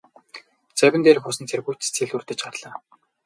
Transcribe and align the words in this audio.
Завин 0.79 1.01
дээрх 1.03 1.23
усан 1.29 1.45
цэргүүд 1.51 1.79
ч 1.81 1.85
сэлүүрдэж 1.97 2.39
гарлаа. 2.45 2.75